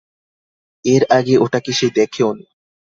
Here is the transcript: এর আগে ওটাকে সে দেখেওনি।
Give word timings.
এর 0.85 1.03
আগে 1.09 1.35
ওটাকে 1.37 1.71
সে 1.73 1.87
দেখেওনি। 1.95 2.45